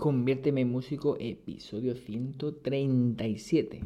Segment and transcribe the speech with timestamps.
[0.00, 3.80] Conviérteme en músico, episodio 137.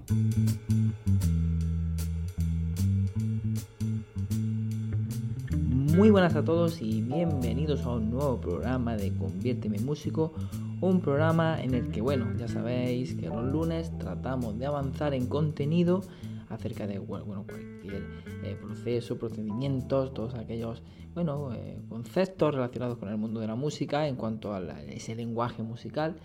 [5.56, 10.34] Muy buenas a todos y bienvenidos a un nuevo programa de Conviérteme en músico,
[10.82, 15.26] un programa en el que, bueno, ya sabéis que los lunes tratamos de avanzar en
[15.26, 16.02] contenido
[16.50, 20.82] acerca de bueno, cualquier eh, proceso, procedimientos, todos aquellos
[21.14, 25.62] bueno, eh, conceptos relacionados con el mundo de la música en cuanto a ese lenguaje
[25.62, 26.16] musical.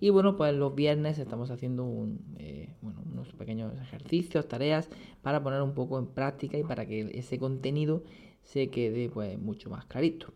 [0.00, 4.88] Y bueno, pues los viernes estamos haciendo eh, unos pequeños ejercicios, tareas
[5.20, 8.02] para poner un poco en práctica y para que ese contenido
[8.42, 10.32] se quede pues mucho más clarito.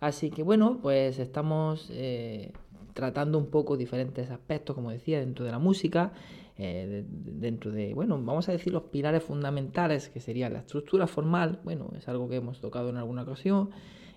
[0.00, 1.90] Así que bueno, pues estamos
[2.92, 6.12] tratando un poco diferentes aspectos, como decía, dentro de la música.
[6.64, 11.58] Eh, dentro de, bueno, vamos a decir los pilares fundamentales, que sería la estructura formal,
[11.64, 13.70] bueno, es algo que hemos tocado en alguna ocasión,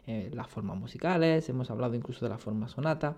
[0.06, 3.18] eh, las formas musicales, hemos hablado incluso de la forma sonata,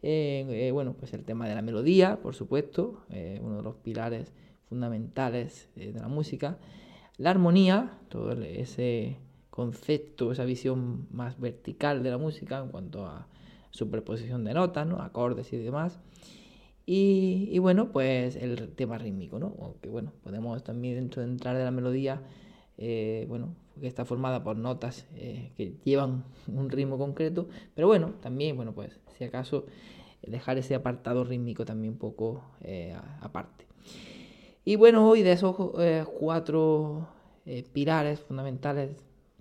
[0.00, 3.04] eh, bueno, pues el tema de la melodía, por supuesto,
[3.42, 4.32] uno de los pilares
[4.66, 6.56] fundamentales de la música,
[7.18, 9.18] la armonía, todo ese
[9.50, 13.28] concepto, esa visión más vertical de la música en cuanto a
[13.72, 15.02] superposición de notas, ¿no?
[15.02, 16.00] acordes y demás,
[16.86, 19.54] y, bueno, pues el tema rítmico, ¿no?
[19.58, 22.20] Aunque bueno, podemos también dentro de entrar de la melodía,
[22.76, 28.12] eh, bueno, que está formada por notas eh, que llevan un ritmo concreto, pero bueno,
[28.20, 29.64] también, bueno, pues si acaso
[30.22, 33.66] dejar ese apartado rítmico también un poco eh, aparte.
[34.66, 35.56] Y bueno, hoy de esos
[36.18, 37.08] cuatro
[37.72, 38.90] pilares fundamentales,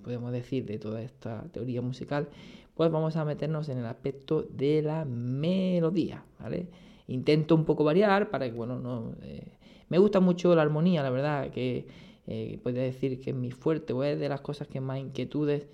[0.02, 2.28] podemos decir, de toda esta teoría musical,
[2.76, 6.68] pues vamos a meternos en el aspecto de la melodía, ¿vale?
[7.08, 9.16] Intento un poco variar para que, bueno, no...
[9.22, 9.58] Eh,
[9.90, 11.86] me gusta mucho la armonía, la verdad, que
[12.26, 15.68] eh, puede decir que es mi fuerte o es de las cosas que más inquietudes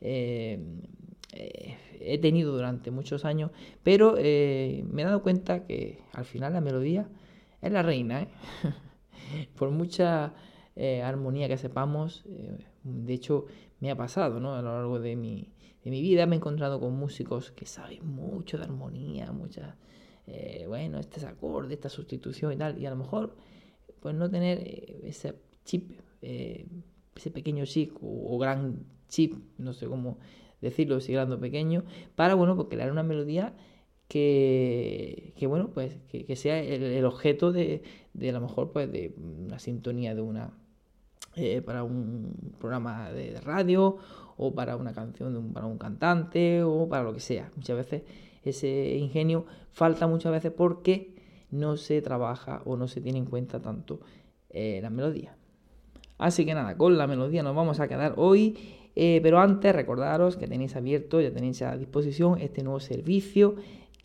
[0.00, 0.58] eh,
[2.00, 3.50] he tenido durante muchos años,
[3.82, 7.08] pero me he dado cuenta que al final la melodía
[7.60, 8.28] es la reina,
[9.58, 10.32] por mucha
[11.02, 12.24] armonía que sepamos,
[12.84, 13.46] de hecho
[13.80, 14.54] me ha pasado, ¿no?
[14.54, 15.50] A lo largo de mi,
[15.84, 19.74] de mi vida me he encontrado con músicos que saben mucho de armonía, muchas
[20.26, 23.36] eh, bueno, este es acorde, esta sustitución y tal, y a lo mejor,
[24.00, 25.92] pues no tener eh, ese chip,
[26.22, 26.66] eh,
[27.14, 30.18] ese pequeño chip o, gran chip, no sé cómo
[30.60, 31.84] decirlo, si grande o pequeño,
[32.16, 33.54] para, bueno, porque crear una melodía
[34.08, 37.82] que, que bueno, pues que, sea el, objeto de,
[38.14, 40.58] de, a lo mejor, pues de una sintonía de una,
[41.64, 43.98] para un programa de radio
[44.36, 47.50] o para una canción de un, para un cantante o para lo que sea.
[47.56, 48.02] Muchas veces
[48.42, 51.14] ese ingenio falta muchas veces porque
[51.50, 54.00] no se trabaja o no se tiene en cuenta tanto
[54.50, 55.36] eh, la melodía.
[56.18, 58.56] Así que nada, con la melodía nos vamos a quedar hoy.
[58.98, 63.56] Eh, pero antes recordaros que tenéis abierto, ya tenéis a disposición este nuevo servicio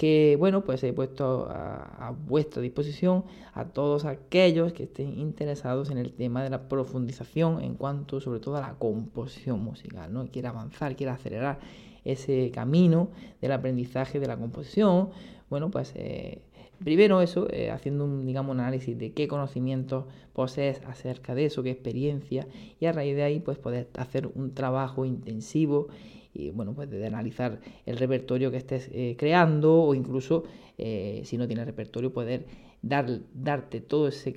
[0.01, 3.23] que bueno pues he puesto a, vuestra disposición
[3.53, 8.39] a todos aquellos que estén interesados en el tema de la profundización en cuanto sobre
[8.39, 10.25] todo a la composición musical, ¿no?
[10.25, 11.59] Quiere avanzar, quiere acelerar
[12.03, 13.09] ese camino
[13.41, 15.09] del aprendizaje de la composición,
[15.51, 16.41] bueno, pues eh,
[16.83, 21.61] primero eso, eh, haciendo un, digamos, un análisis de qué conocimientos posees acerca de eso,
[21.61, 22.47] qué experiencia,
[22.79, 25.89] y a raíz de ahí, pues poder hacer un trabajo intensivo
[26.33, 30.43] y bueno, pues de analizar el repertorio que estés eh, creando o incluso
[30.77, 32.47] si no tienes repertorio poder
[32.81, 34.33] dar, darte todo ese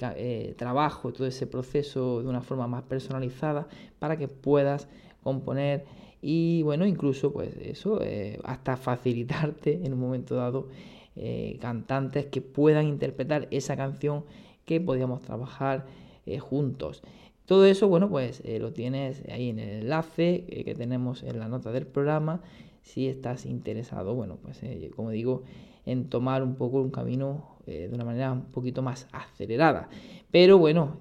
[0.59, 3.67] trabajo, todo ese proceso de una forma más personalizada
[3.99, 4.87] para que puedas
[5.23, 5.87] componer
[6.27, 10.69] y bueno, incluso pues eso, eh, hasta facilitarte en un momento dado
[11.17, 14.25] eh, cantantes que puedan interpretar esa canción
[14.65, 15.85] que podíamos trabajar
[16.25, 17.03] eh, juntos.
[17.47, 21.73] Todo eso, bueno, pues lo tienes ahí en el enlace que tenemos en la nota
[21.73, 22.41] del programa.
[22.83, 24.61] Si estás interesado, bueno, pues
[24.97, 25.43] como digo,
[25.85, 29.89] en tomar un poco un camino de una manera un poquito más acelerada.
[30.31, 30.97] Pero bueno,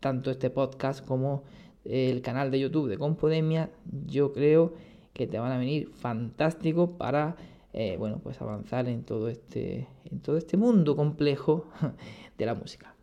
[0.00, 1.42] tanto este podcast como
[1.84, 3.70] el canal de YouTube de Compodemia,
[4.06, 4.74] yo creo
[5.12, 7.36] que te van a venir fantásticos para
[7.72, 11.66] eh, bueno, pues avanzar en todo este en todo este mundo complejo
[12.38, 12.97] de la música.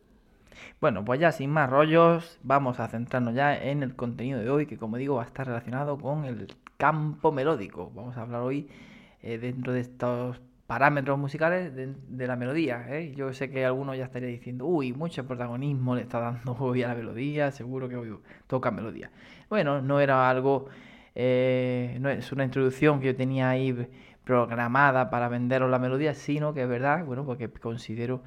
[0.80, 4.66] Bueno, pues ya sin más rollos, vamos a centrarnos ya en el contenido de hoy,
[4.66, 7.90] que como digo va a estar relacionado con el campo melódico.
[7.94, 8.68] Vamos a hablar hoy
[9.22, 12.86] eh, dentro de estos parámetros musicales de, la melodía.
[12.88, 13.14] ¿eh?
[13.16, 16.88] Yo sé que algunos ya estaría diciendo, uy, mucho protagonismo le está dando hoy a
[16.88, 18.16] la melodía, seguro que hoy
[18.46, 19.10] toca melodía.
[19.48, 20.66] Bueno, no era algo,
[21.14, 23.88] eh, no es una introducción que yo tenía ahí
[24.24, 28.22] programada para venderos la melodía, sino que es verdad, bueno, porque considero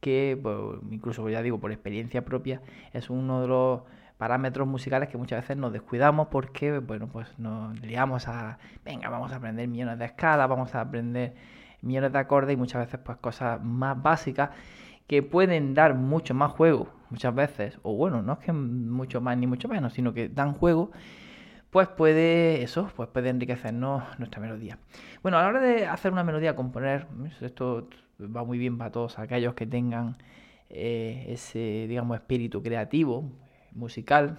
[0.00, 0.56] que, pues,
[0.90, 2.60] incluso ya digo por experiencia propia,
[2.92, 3.82] es uno de los
[4.18, 9.32] parámetros musicales que muchas veces nos descuidamos porque, bueno, pues nos liamos a, venga, vamos
[9.32, 11.34] a aprender millones de escalas, vamos a aprender
[11.82, 14.50] millones de acordes y muchas veces pues cosas más básicas
[15.06, 19.36] que pueden dar mucho más juego muchas veces, o bueno, no es que mucho más
[19.36, 20.90] ni mucho menos, sino que dan juego,
[21.70, 24.78] pues puede eso, pues puede enriquecernos nuestra melodía.
[25.22, 27.06] Bueno, a la hora de hacer una melodía, componer,
[27.40, 27.88] esto
[28.28, 30.16] va muy bien para todos aquellos que tengan
[30.68, 33.30] eh, ese, digamos, espíritu creativo,
[33.72, 34.38] musical,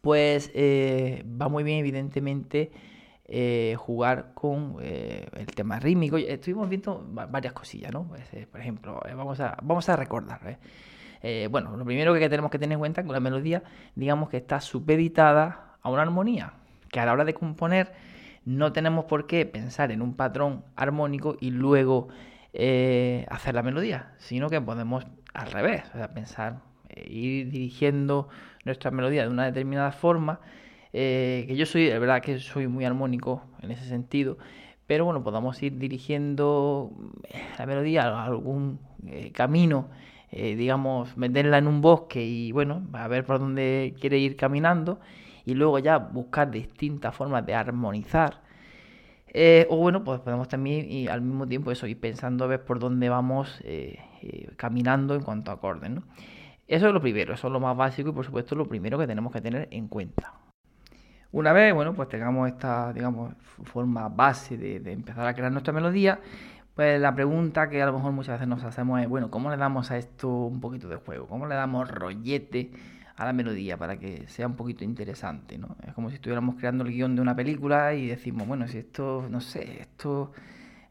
[0.00, 2.70] pues eh, va muy bien, evidentemente,
[3.26, 6.18] eh, jugar con el tema rítmico.
[6.18, 8.06] Estuvimos viendo varias cosillas, ¿no?
[8.06, 10.58] Pues, por ejemplo, vamos, a, vamos a recordar.
[11.50, 13.62] bueno, lo primero que tenemos que tener en cuenta con la melodía,
[13.94, 16.52] digamos que está supeditada a una armonía,
[16.90, 17.92] que a la hora de componer
[18.44, 22.08] no tenemos por qué pensar en un patrón armónico y luego
[23.28, 28.28] hacer la melodía, sino que podemos al revés, o sea, pensar, eh, ir dirigiendo
[28.64, 30.40] nuestra melodía de una determinada forma,
[30.92, 34.38] eh, que yo soy, de verdad que soy muy armónico en ese sentido,
[34.86, 36.92] pero bueno, podamos ir dirigiendo
[37.24, 38.78] eh, la melodía a algún
[39.34, 39.90] camino,
[40.32, 44.98] digamos, meterla en un bosque y bueno, a ver por dónde quiere ir caminando
[45.44, 48.40] y luego ya buscar distintas formas de armonizar.
[49.68, 52.78] O bueno, pues podemos también y al mismo tiempo eso ir pensando a ver por
[52.78, 53.98] dónde vamos eh,
[54.56, 55.90] caminando en cuanto a acordes.
[55.90, 56.02] ¿no?
[56.66, 59.06] Eso es lo primero, eso es lo más básico y por supuesto lo primero que
[59.06, 60.34] tenemos que tener en cuenta.
[61.32, 63.34] Una vez, bueno, pues tengamos esta, digamos,
[63.64, 66.20] forma base de, empezar a crear nuestra melodía,
[66.76, 69.56] pues la pregunta que a lo mejor muchas veces nos hacemos es, bueno, ¿cómo le
[69.56, 71.26] damos a esto un poquito de juego?
[71.26, 72.70] ¿Cómo le damos rollete
[73.16, 75.76] a la melodía para que sea un poquito interesante, ¿no?
[75.86, 79.26] Es como si estuviéramos creando el guion de una película y decimos, bueno, si esto,
[79.30, 80.32] no sé, esto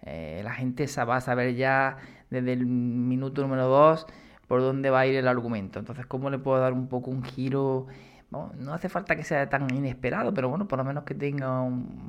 [0.04, 1.98] eh, la gente va a saber ya
[2.30, 4.06] desde el minuto número 2
[4.48, 5.80] por dónde va a ir el argumento.
[5.80, 7.88] Entonces, ¿cómo le puedo dar un poco un giro?
[8.32, 11.62] no hace falta que sea tan inesperado, pero bueno, por lo menos que tenga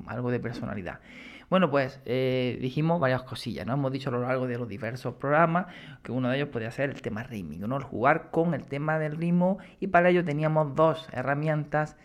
[0.07, 1.01] algo de personalidad.
[1.51, 3.75] Bueno, pues eh, dijimos varias cosillas, ¿no?
[3.75, 5.67] Hemos dicho a lo largo de los diversos programas
[6.03, 7.77] que uno de ellos podía ser el tema rítmico, ¿no?
[7.77, 11.97] El jugar con el tema del ritmo y para ello teníamos dos herramientas,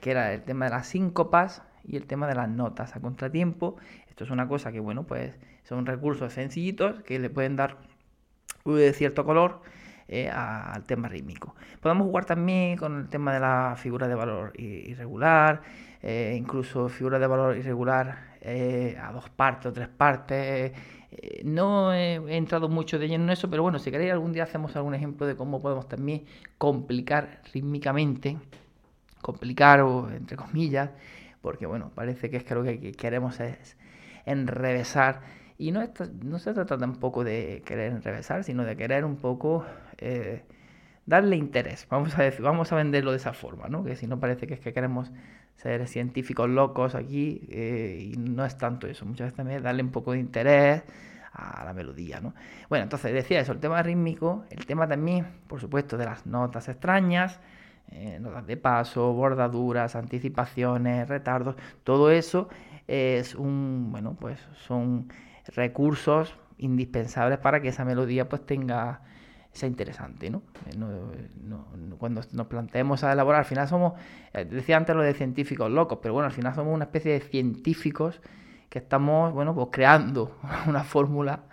[0.00, 3.76] que era el tema de las síncopas y el tema de las notas a contratiempo.
[4.08, 7.78] Esto es una cosa que, bueno, pues son recursos sencillitos que le pueden dar
[8.92, 9.60] cierto color
[10.06, 11.54] eh, al tema rítmico.
[11.80, 15.62] Podemos jugar también con el tema de la figura de valor irregular,
[16.02, 20.72] eh, incluso figura de valor irregular eh, a dos partes o tres partes.
[21.44, 24.76] no he, entrado mucho de lleno en eso, pero bueno, si queréis algún día hacemos
[24.76, 26.24] algún ejemplo de cómo podemos también
[26.58, 28.36] complicar rítmicamente,
[29.22, 30.90] complicar o entre comillas,
[31.40, 33.78] porque bueno, parece que es que lo que queremos es
[34.26, 35.22] enrevesar
[35.56, 35.80] y no,
[36.22, 39.64] no se trata tampoco de querer enrevesar, sino de querer un poco
[39.98, 40.44] eh,
[41.06, 41.86] darle interés.
[41.90, 43.84] Vamos a, vamos a venderlo de esa forma, ¿no?
[43.84, 45.10] Que si no parece que es que queremos
[45.56, 49.06] ser científicos locos aquí eh, y no es tanto eso.
[49.06, 50.82] Muchas veces también darle un poco de interés
[51.32, 52.34] a la melodía, ¿no?
[52.68, 56.68] Bueno, entonces decía eso, el tema rítmico, el tema también, por supuesto, de las notas
[56.68, 57.40] extrañas,
[57.90, 62.48] eh, notas de paso, bordaduras, anticipaciones, retardos, todo eso
[62.86, 65.08] es un, bueno, pues son
[65.48, 69.00] recursos indispensables para que esa melodía pues tenga
[69.54, 70.42] sea interesante, ¿no?
[70.66, 71.28] Eh,
[71.96, 73.94] cuando nos planteemos a elaborar, al final somos,
[74.32, 77.20] eh, decía antes lo de científicos locos, pero bueno, al final somos una especie de
[77.20, 78.20] científicos
[78.68, 80.36] que estamos, bueno, pues creando
[80.66, 81.44] una fórmula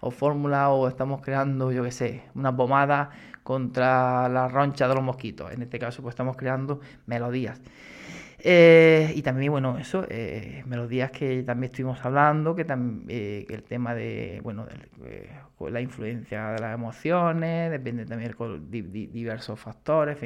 [0.00, 3.10] o fórmula o estamos creando, yo qué sé, una pomada
[3.42, 5.52] contra la roncha de los mosquitos.
[5.52, 7.60] En este caso, pues estamos creando melodías.
[8.42, 12.64] Eh, y también, bueno, eso, eh, melodías que también estuvimos hablando, que,
[13.08, 14.66] eh, el tema de, bueno,
[15.68, 18.34] la influencia de las emociones, depende también
[18.70, 20.18] de diversos factores,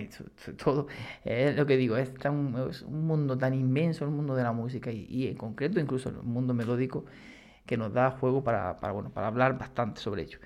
[0.56, 0.86] todo,
[1.24, 4.92] es lo que digo, es, es un mundo tan inmenso el mundo de la música
[4.92, 7.04] y, en concreto incluso el mundo melódico
[7.66, 10.38] que nos da juego para, para, bueno, para hablar bastante sobre ello.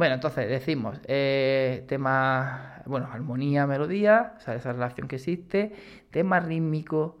[0.00, 5.74] Bueno, entonces decimos, eh, tema, bueno, armonía, melodía, o sea, esa relación que existe,
[6.10, 7.18] tema rítmico,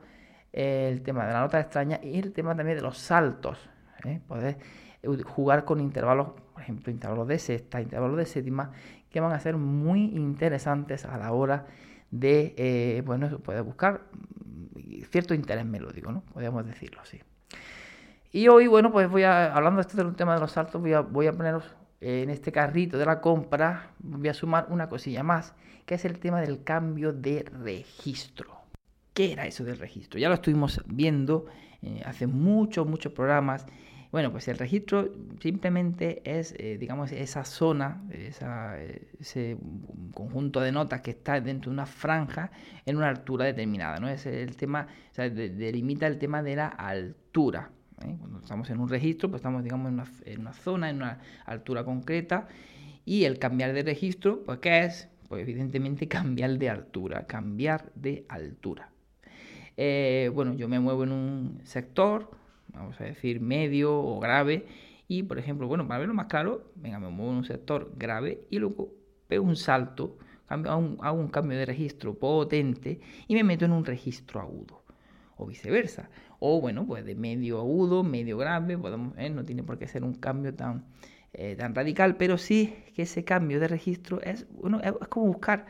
[0.50, 3.68] el tema de la nota extraña y el tema también de los saltos.
[4.06, 4.22] ¿eh?
[4.26, 4.56] Poder
[5.26, 8.72] jugar con intervalos, por ejemplo, intervalos de sexta, intervalos de séptima,
[9.10, 11.66] que van a ser muy interesantes a la hora
[12.10, 14.04] de, eh, bueno, poder buscar
[15.10, 16.22] cierto interés melódico, ¿no?
[16.32, 17.20] Podríamos decirlo así.
[18.32, 21.00] Y hoy, bueno, pues voy a, hablando de este tema de los saltos, voy a,
[21.00, 25.54] voy a poneros en este carrito de la compra voy a sumar una cosilla más,
[25.84, 28.60] que es el tema del cambio de registro.
[29.12, 30.18] ¿Qué era eso del registro?
[30.18, 31.46] Ya lo estuvimos viendo
[31.82, 33.66] eh, hace muchos, muchos programas.
[34.12, 39.56] Bueno, pues el registro simplemente es, eh, digamos, esa zona, ese
[40.14, 42.50] conjunto de notas que está dentro de una franja
[42.86, 44.08] en una altura determinada, ¿no?
[44.08, 47.70] Es el tema, o sea, delimita el tema de la altura.
[48.04, 48.16] ¿Eh?
[48.18, 49.88] Cuando estamos en un registro, pues estamos, digamos,
[50.24, 52.48] en una, zona, en una altura concreta.
[53.04, 55.08] Y el cambiar de registro, pues, ¿qué es?
[55.28, 58.90] Pues evidentemente cambiar de altura, cambiar de altura.
[59.76, 62.30] Eh, bueno, yo me muevo en un sector,
[62.68, 64.66] vamos a decir, medio o grave,
[65.08, 68.46] y por ejemplo, bueno, para verlo más claro, venga, me muevo en un sector grave
[68.50, 68.92] y luego
[69.26, 73.84] pego un salto, hago hago un cambio de registro potente y me meto en un
[73.84, 74.79] registro agudo,
[75.40, 76.10] o viceversa.
[76.38, 80.04] O bueno, pues de medio agudo, medio grave, podemos, eh, no tiene por qué ser
[80.04, 80.84] un cambio tan,
[81.32, 85.66] eh, tan radical, pero sí que ese cambio de registro es, bueno, es como buscar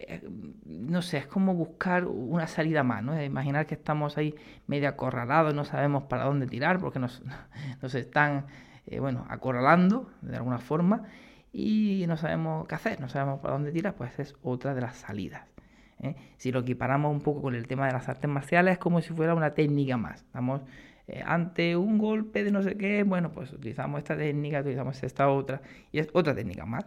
[0.00, 0.22] eh,
[0.64, 3.20] no sé, es como buscar una salida más, ¿no?
[3.20, 4.34] Imaginar que estamos ahí
[4.66, 7.22] medio acorralados, no sabemos para dónde tirar porque nos,
[7.82, 8.46] nos están,
[8.86, 11.04] eh, bueno, acorralando de alguna forma
[11.52, 14.96] y no sabemos qué hacer, no sabemos para dónde tirar, pues es otra de las
[14.96, 15.42] salidas.
[16.00, 16.14] ¿Eh?
[16.36, 19.12] Si lo equiparamos un poco con el tema de las artes marciales, es como si
[19.12, 20.22] fuera una técnica más.
[20.22, 20.62] Estamos
[21.24, 25.62] ante un golpe de no sé qué, bueno, pues utilizamos esta técnica, utilizamos esta otra,
[25.90, 26.84] y es otra técnica más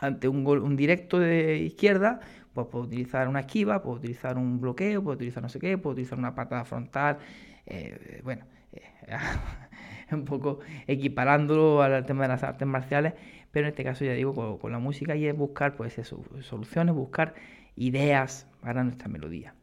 [0.00, 2.20] ante un, un directo de izquierda,
[2.54, 5.92] pues puedo utilizar una esquiva, puedo utilizar un bloqueo, puedo utilizar no sé qué, puedo
[5.92, 7.18] utilizar una patada frontal,
[7.66, 8.82] eh, bueno, eh,
[10.12, 13.14] un poco equiparándolo al tema de las artes marciales,
[13.50, 16.94] pero en este caso ya digo con, la música y es buscar pues eso, soluciones,
[16.94, 17.34] buscar
[17.80, 19.54] ideas para nuestra melodía.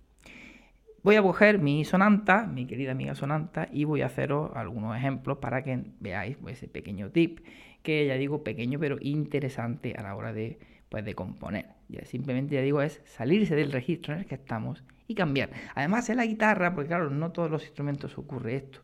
[1.03, 5.38] Voy a coger mi sonanta, mi querida amiga sonanta, y voy a haceros algunos ejemplos
[5.38, 7.39] para que veáis pues, ese pequeño tip
[7.83, 10.59] que ya digo pequeño pero interesante a la hora de,
[10.89, 11.67] pues, de componer.
[11.88, 15.51] Ya simplemente ya digo es salirse del registro en el que estamos y cambiar.
[15.75, 18.81] Además en la guitarra, porque claro, no todos los instrumentos ocurre esto,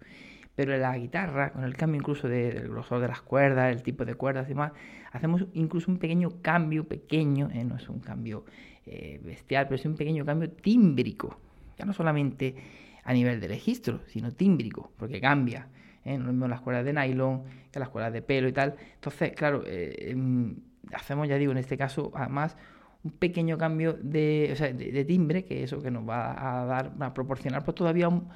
[0.56, 4.06] pero en la guitarra, con el cambio incluso del grosor de las cuerdas, el tipo
[4.06, 4.72] de cuerdas y demás,
[5.12, 7.64] hacemos incluso un pequeño cambio pequeño, ¿eh?
[7.64, 8.46] no es un cambio
[8.86, 11.38] eh, bestial, pero es un pequeño cambio tímbrico,
[11.78, 12.56] ya no solamente
[13.04, 15.68] a nivel de registro, sino tímbrico, porque cambia.
[16.06, 16.18] ¿eh?
[16.18, 18.76] no mismo las cuerdas de nylon que las cuerdas de pelo y tal.
[18.96, 20.56] Entonces, claro, eh, em,
[20.94, 22.56] hacemos, ya digo, en este caso, además,
[23.04, 27.76] un pequeño cambio de, timbre, que eso que nos va a dar, a proporcionar pues
[27.76, 28.30] todavía un,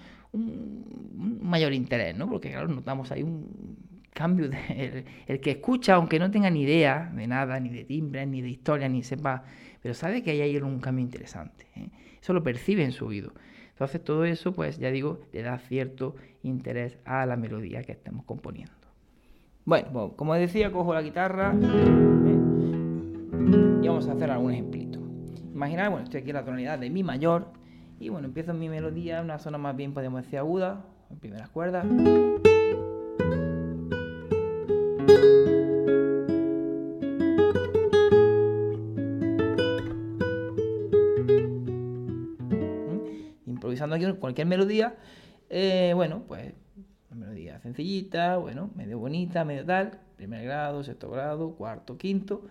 [1.41, 2.29] mayor interés, ¿no?
[2.29, 3.77] Porque claro, notamos ahí un
[4.17, 8.25] cambio, de, el, que escucha, aunque no tenga ni idea de nada, ni de timbre,
[8.25, 9.43] ni de historia, ni sepa,
[9.81, 11.67] pero sabe que hay ahí un cambio interesante.
[11.75, 11.89] ¿eh?
[12.19, 13.31] Eso lo percibe en su oído.
[13.69, 18.25] Entonces todo eso, pues ya digo, le da cierto interés a la melodía que estemos
[18.25, 18.73] componiendo.
[19.65, 22.37] Bueno, pues, como decía, cojo la guitarra ¿eh?
[23.83, 24.99] y vamos a hacer algún ejemplito.
[25.53, 27.51] Imaginar, bueno, estoy aquí en la tonalidad de Mi mayor
[27.99, 31.49] y bueno, empiezo mi melodía en una zona más bien, podemos decir, aguda, en primeras
[31.49, 31.85] cuerdas.
[44.19, 44.95] Cualquier melodía,
[45.49, 46.53] eh, bueno, pues
[47.11, 52.43] una melodía sencillita, bueno, medio bonita, medio tal, primer grado, sexto grado, cuarto, quinto.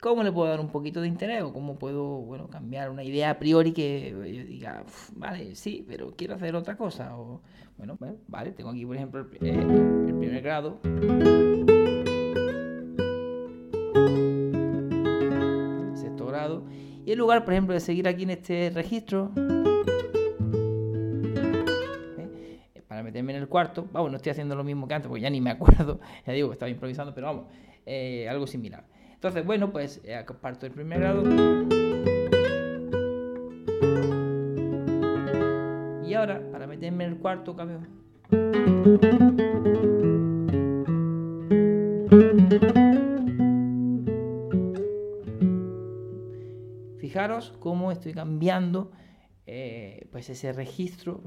[0.00, 3.30] ¿Cómo le puedo dar un poquito de interés o cómo puedo, bueno, cambiar una idea
[3.30, 4.84] a priori que yo diga,
[5.16, 7.16] vale, sí, pero quiero hacer otra cosa?
[7.18, 7.40] O,
[7.78, 10.78] bueno, pues, vale, tengo aquí, por ejemplo, el, el primer grado.
[15.94, 16.64] Sexto grado.
[17.06, 19.32] Y en lugar, por ejemplo, de seguir aquí en este registro,
[23.14, 23.86] meterme en el cuarto.
[23.92, 26.00] Vamos, no estoy haciendo lo mismo que antes, porque ya ni me acuerdo.
[26.26, 27.44] Ya digo que estaba improvisando, pero vamos,
[27.86, 28.84] eh, algo similar.
[29.12, 31.22] Entonces, bueno, pues eh, parto del primer grado.
[36.04, 37.80] Y ahora, para meterme en el cuarto, cambio.
[46.98, 48.90] Fijaros cómo estoy cambiando
[49.46, 51.20] eh, pues ese registro.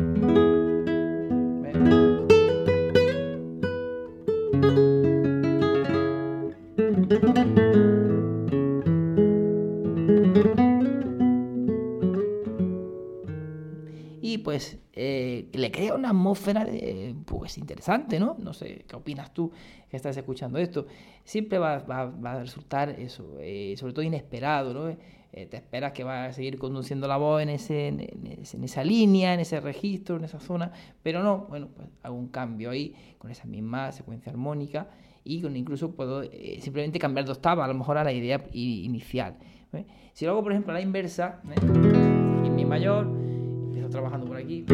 [14.28, 18.36] Y pues eh, le crea una atmósfera de, pues interesante, ¿no?
[18.38, 19.54] No sé, ¿qué opinas tú
[19.90, 20.86] que estás escuchando esto?
[21.24, 24.90] Siempre va, a resultar eso, eh, sobre todo inesperado, ¿no?
[24.90, 29.34] Eh, te esperas que va a seguir conduciendo la voz en, ese, en, esa línea,
[29.34, 33.32] en ese registro, en esa zona, pero no, bueno, pues hago un cambio ahí con
[33.32, 34.90] esa misma secuencia armónica
[35.24, 38.44] y con, incluso puedo eh, simplemente cambiar de octava, a lo mejor a la idea
[38.52, 39.38] inicial.
[40.12, 41.40] Si lo hago, por ejemplo, a la inversa,
[42.44, 43.08] en mi mayor,
[43.90, 44.66] trabajando por aquí.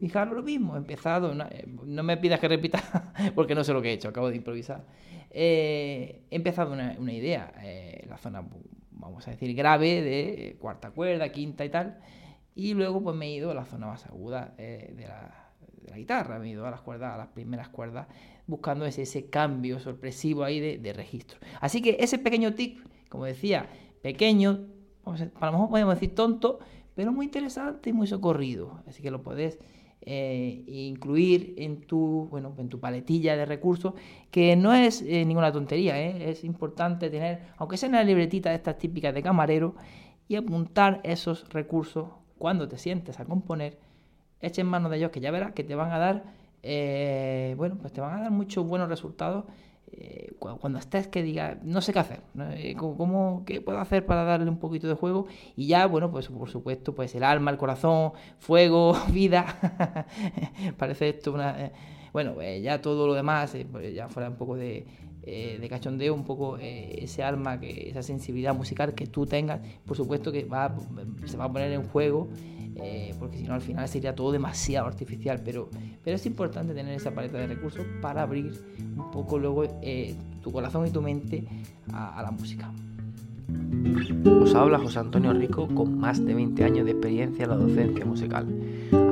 [0.00, 1.66] improvisar lo mismo, he empezado, no, eh,
[2.02, 2.82] me pidas que repita
[3.34, 4.84] porque no sé lo que he hecho, acabo de improvisar.
[5.30, 7.52] he empezado una, idea,
[8.08, 8.44] la zona,
[8.90, 11.98] vamos a decir, grave de cuarta cuerda, quinta y tal,
[12.54, 15.45] y luego pues me he ido a la zona más aguda de la
[15.88, 18.06] la guitarra, me a las cuerdas, a las primeras cuerdas,
[18.46, 21.38] buscando ese, ese cambio sorpresivo ahí de, registro.
[21.60, 22.78] Así que ese pequeño tic,
[23.08, 23.68] como decía,
[24.02, 24.66] pequeño,
[25.04, 26.58] a, lo mejor podemos decir tonto,
[26.94, 28.82] pero muy interesante y muy socorrido.
[28.86, 29.58] Así que lo puedes
[30.00, 33.94] eh, incluir en tu, bueno, en tu paletilla de recursos,
[34.30, 36.30] que no es eh, ninguna tontería, ¿eh?
[36.30, 39.74] es importante tener, aunque sea en la libretita de estas típicas de camarero,
[40.28, 43.78] y apuntar esos recursos cuando te sientes a componer
[44.40, 46.24] echen mano de ellos, que ya verás que te van a dar,
[46.62, 49.44] eh, bueno, pues te van a dar muchos buenos resultados
[49.92, 52.20] eh, cuando estés que digas, no sé qué hacer,
[52.54, 55.26] eh, ¿cómo, ¿qué puedo hacer para darle un poquito de juego?
[55.54, 59.46] Y ya, bueno, pues por supuesto, pues el alma, el corazón, fuego, vida,
[60.76, 61.72] parece esto una...
[62.12, 64.86] bueno, ya todo lo demás, pues ya fuera un poco de,
[65.26, 70.30] de cachondeo, un poco ese alma, que, esa sensibilidad musical que tú tengas, por supuesto
[70.30, 70.74] que va,
[71.24, 72.28] se va a poner en juego
[72.78, 75.70] eh, porque si no al final sería todo demasiado artificial, pero,
[76.04, 78.52] pero es importante tener esa paleta de recursos para abrir
[78.96, 81.44] un poco luego eh, tu corazón y tu mente
[81.92, 82.70] a, la música.
[84.42, 88.04] Os habla José Antonio Rico con más de 20 años de experiencia en la docencia
[88.04, 88.46] musical.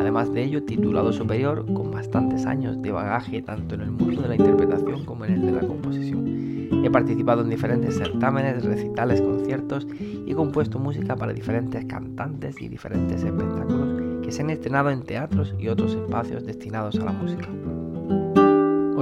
[0.04, 4.28] Además de ello, titulado superior con bastantes años de bagaje tanto en el mundo de
[4.28, 6.84] la interpretación como en el de la composición.
[6.84, 9.87] He participado en diferentes certámenes, recitales, conciertos
[10.26, 15.54] y compuesto música para diferentes cantantes y diferentes espectáculos que se han estrenado en teatros
[15.58, 17.49] y otros espacios destinados a la música.